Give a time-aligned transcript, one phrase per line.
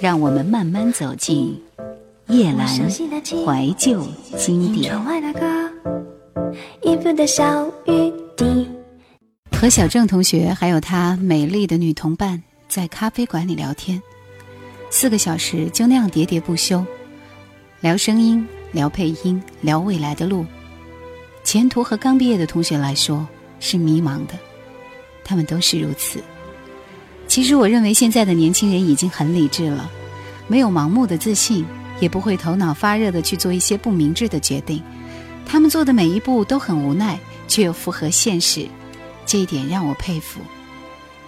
[0.00, 1.60] 让我们慢慢走进
[2.28, 4.94] 夜阑怀旧经典。
[9.52, 14.00] 和小郑同学还有他美丽的女同伴在咖啡馆里聊天，
[14.88, 16.84] 四个小时就那样喋喋不休，
[17.80, 20.46] 聊声音，聊配音，聊未来的路。
[21.42, 23.26] 前途和刚毕业的同学来说
[23.58, 24.34] 是迷茫的，
[25.24, 26.22] 他们都是如此。
[27.28, 29.88] 其实，我认为现在的年轻人已经很理智了，
[30.48, 31.64] 没有盲目的自信，
[32.00, 34.82] 也不会头脑发热的去做一些不明智的决定。
[35.46, 38.66] 他们做的每一步都很无奈，却又符合现实，
[39.26, 40.40] 这一点让我佩服。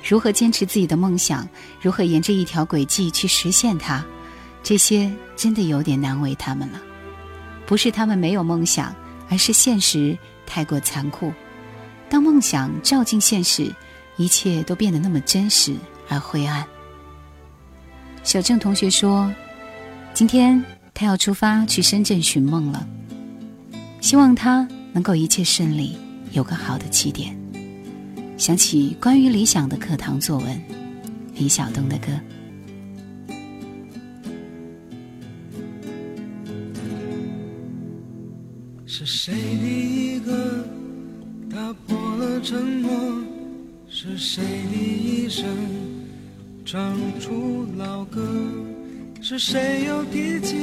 [0.03, 1.47] 如何坚持自己的梦想，
[1.83, 4.03] 如何沿着一条轨迹去实现它，
[4.63, 6.80] 这些真的有点难为他们了。
[7.67, 8.93] 不是他们没有梦想，
[9.29, 11.33] 而是现实太过残酷。
[12.09, 13.71] 当梦想照进现实。
[14.20, 15.74] 一切都变得那么真实
[16.06, 16.62] 而灰暗。
[18.23, 19.33] 小郑同学说
[20.12, 20.62] ：“今天
[20.93, 22.87] 他要出发去深圳寻梦了，
[24.02, 25.96] 希望他能够一切顺利，
[26.32, 27.35] 有个好的起点。”
[28.37, 30.62] 想起关于理想的课堂作文，
[31.34, 32.09] 李晓东的歌。
[38.84, 40.68] 是谁第一个
[41.51, 43.30] 打破了沉默？
[44.02, 45.45] 是谁的一声
[46.65, 48.18] 唱出老歌？
[49.20, 50.56] 是谁又提起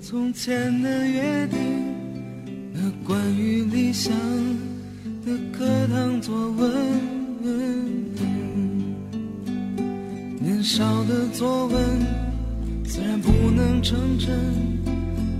[0.00, 1.58] 从前的约定？
[2.72, 4.14] 那关于理想
[5.26, 6.70] 的课堂作文，
[10.40, 11.76] 年少的作文
[12.86, 14.30] 虽然不能成真，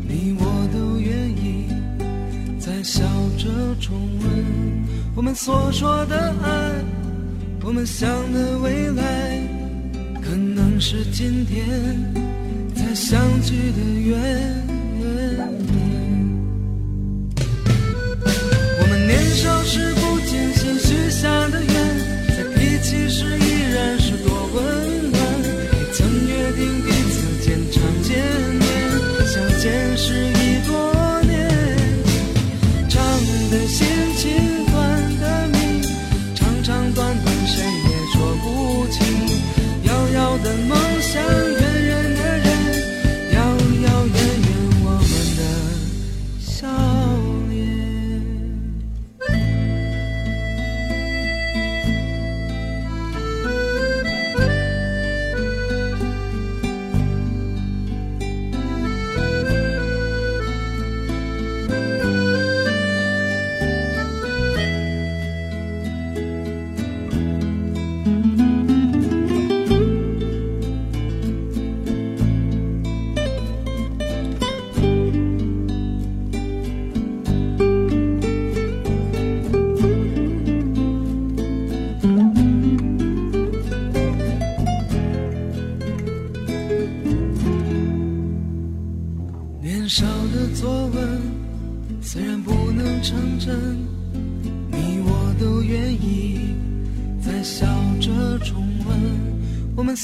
[0.03, 1.69] 你我都愿意
[2.59, 3.05] 再笑
[3.39, 3.47] 着
[3.81, 7.04] 重温我们所说的爱。
[7.67, 9.41] 我们想的未来，
[10.23, 11.65] 可能是今天
[12.75, 14.63] 才相聚的缘。
[18.81, 20.21] 我们年少时不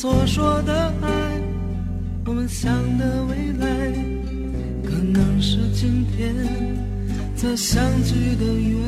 [0.00, 0.72] 所说的
[1.02, 1.08] 爱，
[2.24, 3.66] 我们想的未来，
[4.82, 6.34] 可能是今天
[7.36, 8.78] 才相聚的缘。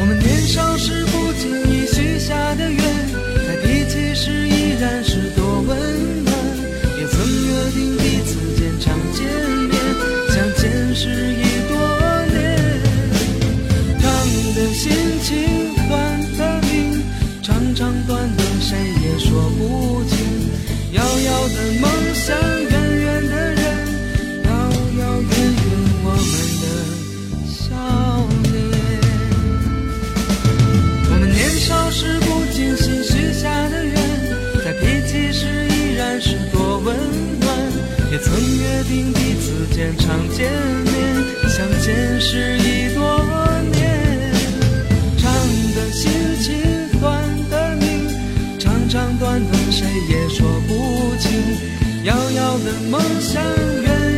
[0.00, 2.79] 我们年少时不经意许下的愿，
[40.10, 40.92] 想见面，
[41.48, 43.00] 相见时已多
[43.70, 43.78] 年。
[45.16, 45.32] 长
[45.72, 46.10] 的心
[46.42, 46.80] 情。
[49.20, 51.30] 短短谁也说不清，
[52.04, 53.40] 遥遥的梦想，
[53.82, 54.09] 远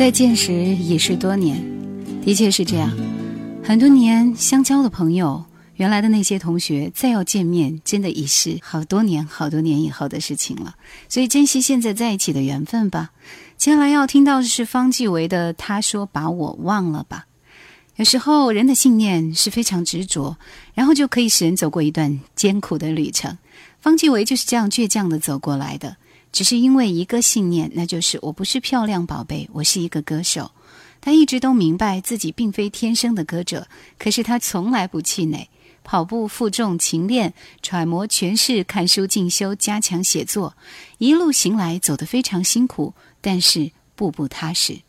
[0.00, 1.62] 再见时已是多年，
[2.24, 2.90] 的确是这样。
[3.62, 5.44] 很多年相交的朋友。
[5.76, 10.74] 原来的那些同学再要见面，真的已是好多年、好多年以后的事情了。
[11.10, 13.10] 所以珍惜现在在一起的缘分吧。
[13.58, 17.26] 接下来要听到的是方季韦的《他说把我忘了吧》。
[17.96, 20.38] 有时候人的信念是非常执着，
[20.72, 23.36] 然后就可以使人走过一段艰苦的旅程。
[23.82, 25.98] 方季韦就是这样倔强的走过来的，
[26.32, 30.52] 只是因为一个信念，那就是我不是漂亮宝贝，我是一个歌手。
[31.00, 33.66] 他一直都明白自己并非天生的歌者，
[33.98, 35.48] 可是他从来不气馁，
[35.82, 37.32] 跑步、负重、勤练、
[37.62, 40.54] 揣摩诠释、看书进修、加强写作，
[40.98, 44.80] 一路行来走得非常辛苦，但是步步踏实。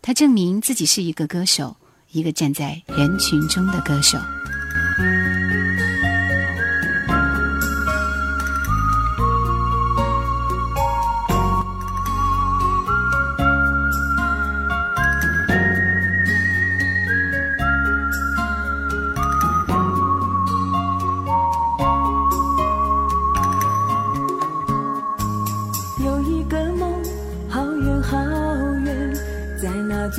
[0.00, 1.76] 他证明自己是一个歌手，
[2.10, 4.18] 一个站在人群中的歌手。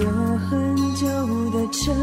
[0.04, 0.12] 坐
[0.50, 1.08] 很久
[1.52, 1.94] 的车，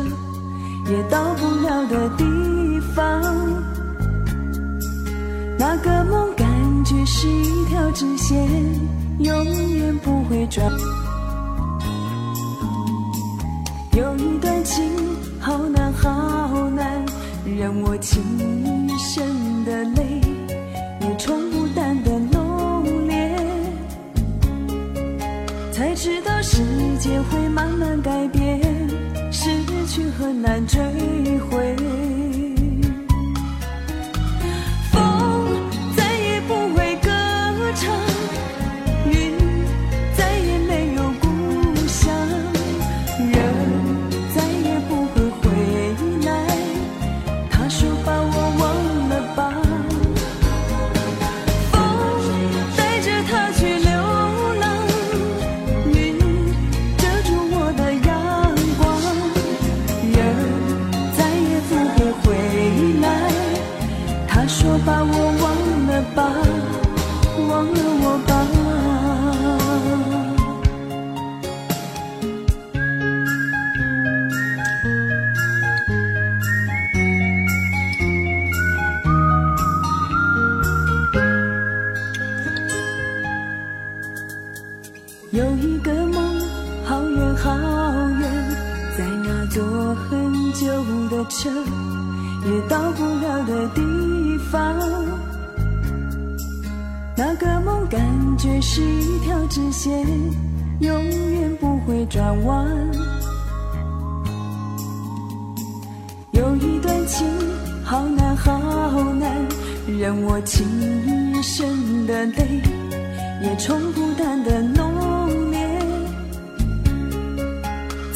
[0.90, 3.20] 也到不了的地方。
[5.58, 6.48] 那个梦感
[6.82, 8.48] 觉是一条直线，
[9.18, 10.66] 永远不会转。
[13.92, 14.82] 有一段情，
[15.38, 17.04] 好难好难，
[17.58, 18.22] 让我情
[18.98, 20.22] 深的泪，
[26.02, 26.62] 知道时
[26.98, 28.58] 间会慢慢改变，
[29.30, 29.50] 失
[29.86, 30.80] 去很难追
[31.50, 31.76] 回。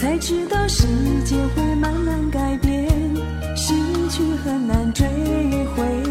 [0.04, 0.86] 才知道世
[1.24, 2.86] 界会慢慢改变，
[3.56, 3.72] 失
[4.10, 5.06] 去很难追
[5.74, 6.03] 回。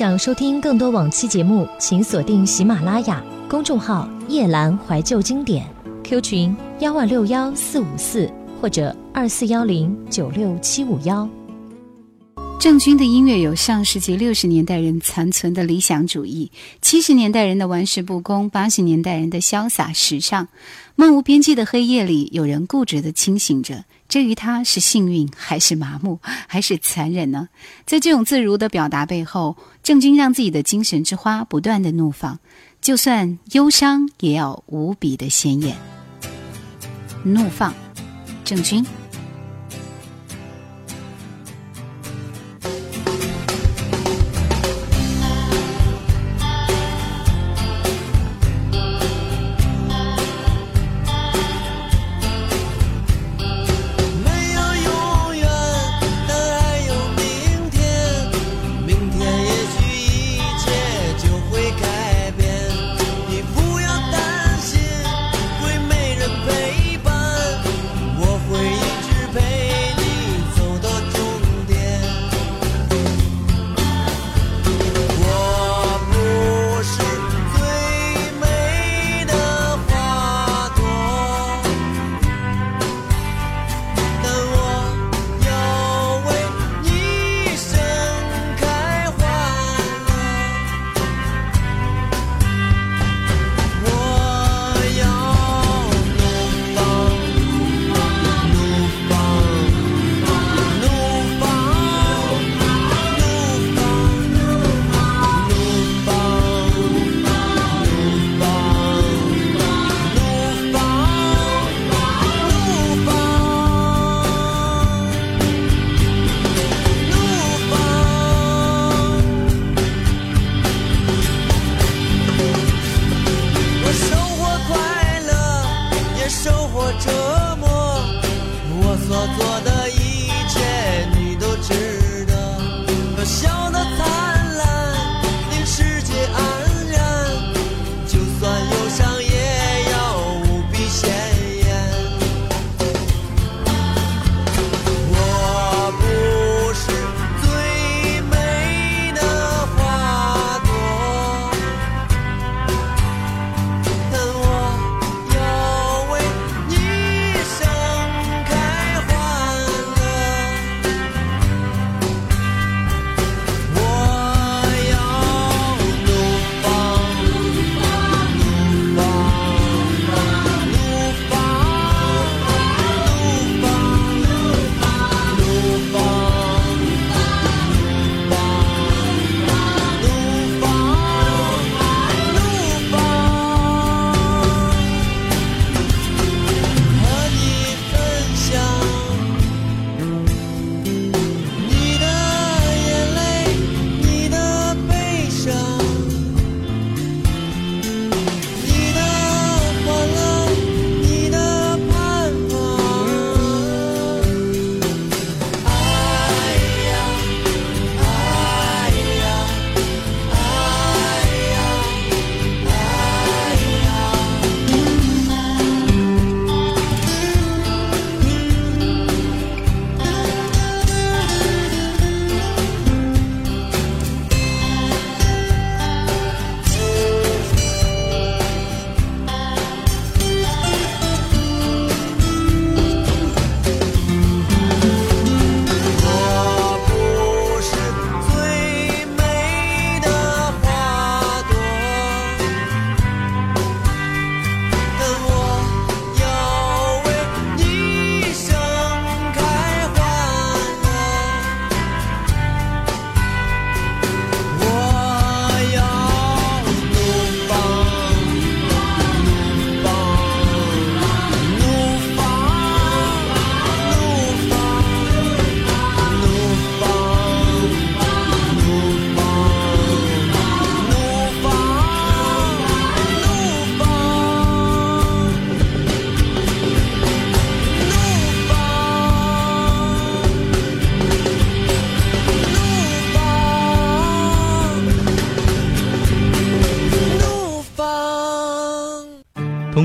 [0.00, 5.66] 想收听更多往期节目，请锁定喜马拉雅公众号“夜阑怀旧经典
[6.02, 8.26] ”，Q 群幺二六幺四五四
[8.58, 11.28] 或者二四幺零九六七五幺。
[12.58, 20.48] 郑钧的音乐有上世纪六十年代人残存的理想主义，七十年代人的玩世不恭，八十年代人的潇洒时尚。
[20.96, 23.84] 漫无边际的黑夜里，有人固执的清醒着。
[24.10, 27.48] 至于他是幸运还是麻木，还是残忍呢？
[27.86, 32.38] 在这种自如的表达背后，郑钧让自己的精神之花不断的怒放，
[32.82, 35.76] 就算忧伤也要无比的鲜艳。
[37.22, 37.72] 怒放，
[38.44, 38.84] 郑钧。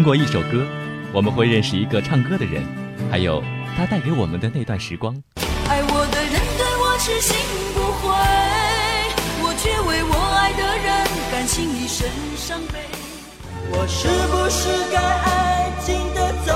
[0.06, 0.64] 过一首歌，
[1.12, 2.64] 我们会认识一个唱歌的人，
[3.10, 3.44] 还有
[3.76, 5.12] 他带给我们的那段时光。
[5.68, 7.36] 爱我的人对我痴心
[7.74, 8.14] 不悔，
[9.42, 10.14] 我却为我。
[10.38, 12.08] 爱的人甘心一身
[12.38, 12.86] 伤悲。
[13.72, 16.54] 我是不是该安静的走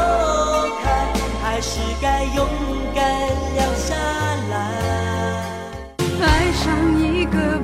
[0.83, 2.47] 开，还是该勇
[2.93, 3.01] 敢
[3.55, 3.95] 留下
[4.51, 4.53] 来？
[6.21, 7.57] 爱上一个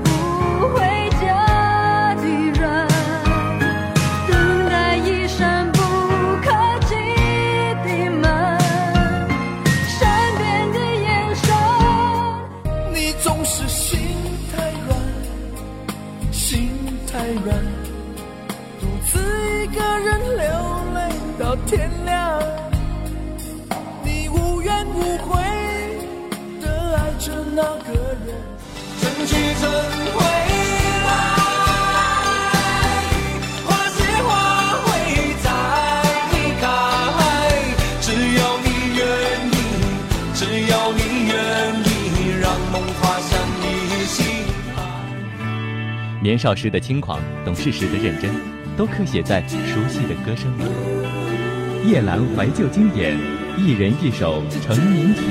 [46.45, 48.29] 少时的轻狂，懂事时的认真，
[48.77, 51.89] 都刻写在熟悉的歌声里。
[51.89, 53.17] 夜阑怀旧经典，
[53.57, 55.21] 一人一首成名曲。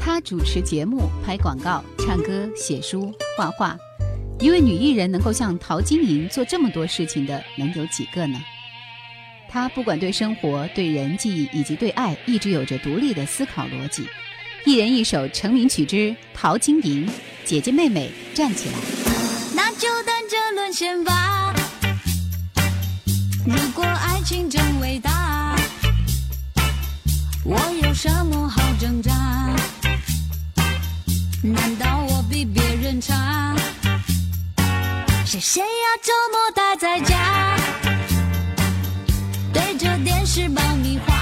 [0.00, 3.76] 她主持节目、拍广告、唱歌、写书、画画。
[4.40, 8.40] 一位女艺人能够像陶晶莹做这么多事情的，能有几个呢？
[9.46, 14.06] 她不管对生活、对人际以及对爱，一直有着独立的思考逻辑。
[14.64, 15.96] 一人一首成名曲之
[16.34, 17.06] 《陶晶莹》，
[17.44, 18.74] 姐姐妹妹站起来。
[19.54, 21.54] 那就等着沦陷吧。
[23.46, 25.56] 如果爱情真伟大，
[27.44, 29.12] 我有什么好挣扎？
[31.42, 33.56] 难道我比别人差？
[35.24, 35.66] 是谁要
[36.02, 37.56] 周末待在家，
[39.52, 41.17] 对着电视爆米花，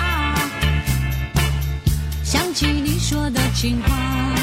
[2.56, 4.34] 起你说的情话。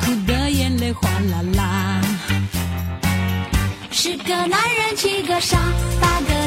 [0.00, 2.00] 哭的眼泪哗啦啦。
[3.90, 5.58] 十个男人，七个傻，
[6.00, 6.41] 八个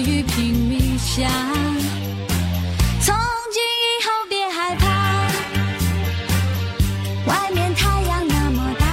[0.00, 1.28] 雨拼命下。
[3.00, 3.14] 从
[3.52, 4.84] 今以后别害怕，
[7.26, 8.84] 外面太阳那么大。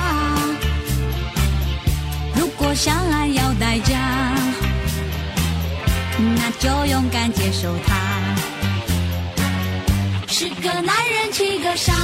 [2.35, 3.97] 如果相爱要代价。
[6.35, 7.95] 那就勇敢接受它。
[10.27, 11.95] 十个男人，七个傻，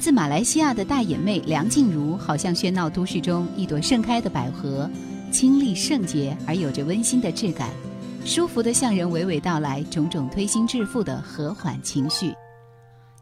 [0.00, 4.88] 自马来西亚的大眼妹梁静茹，好像喧闹都市中一朵盛开的百合，
[5.30, 7.68] 清丽圣洁而有着温馨的质感，
[8.24, 12.32] 舒服的向人娓娓道来种种推心置腹的和缓情绪。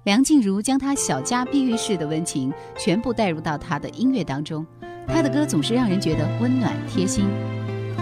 [0.04, 4.64] 梁静茹将她小家碧玉式的温情全部带入到她的音乐当中，
[5.08, 7.24] 她的歌总是让人觉得温暖贴心。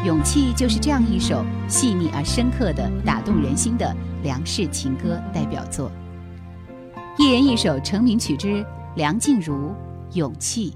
[0.04, 5.90] 勇气就是这样一首细腻而深刻的打动人心的梁氏情歌代表作。
[7.18, 9.55] 一人一首成名曲之梁静茹
[10.12, 10.70] 《勇气》。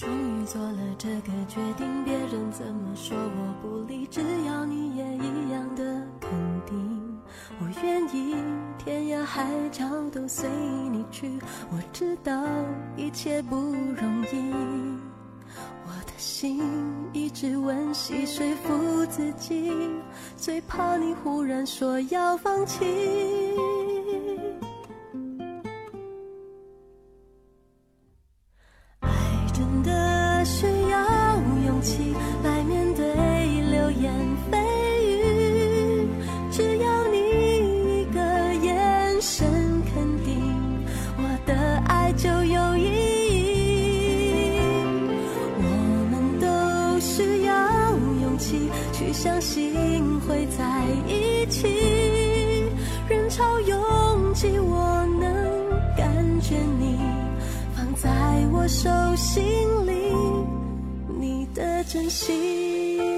[0.00, 5.82] 终于做了这个决定，别人怎么说我不理，只要你也一样的
[6.20, 6.30] 肯
[6.64, 7.18] 定，
[7.60, 8.36] 我愿意
[8.78, 10.48] 天涯海角都随
[10.92, 11.28] 你去。
[11.72, 12.40] 我知道
[12.96, 14.52] 一切不容易，
[15.84, 16.62] 我的心
[17.12, 19.72] 一直温习说服自己，
[20.36, 22.86] 最怕你忽然说要放弃。
[48.92, 51.68] 去相信会在一起，
[53.08, 55.26] 人潮拥挤，我能
[55.96, 56.98] 感觉你。
[57.74, 58.08] 放在
[58.52, 59.44] 我手心
[59.86, 60.12] 里，
[61.18, 63.17] 你的真心。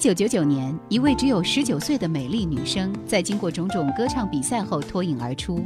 [0.00, 5.60] 九九九年，一位只有十九岁的美丽女生，在经过种种歌唱比赛后脱颖而出。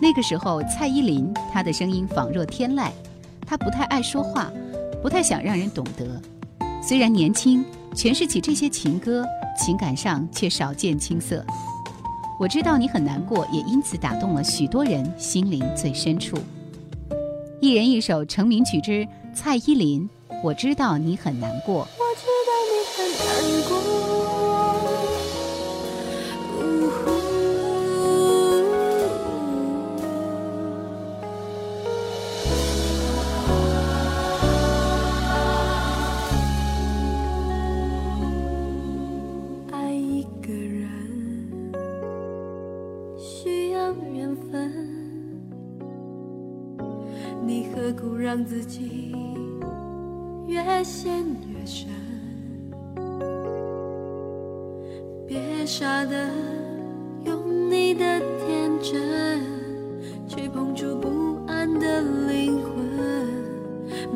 [0.00, 2.90] 那个时候，蔡依林她的声音仿若天籁，
[3.46, 4.50] 她不太爱说话，
[5.00, 6.20] 不太想让人懂得。
[6.82, 7.64] 虽然年轻，
[7.94, 9.24] 诠释起这些情歌，
[9.56, 11.46] 情感上却少见青涩。
[12.40, 16.36] 我知道你很难过，也因此打动了许多人心灵最深处。
[17.60, 20.10] 一人一首成名曲之蔡依林，
[20.42, 21.86] 我知道你很难过。
[23.12, 24.13] 难过。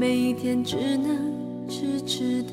[0.09, 2.53] 每一天只能痴痴的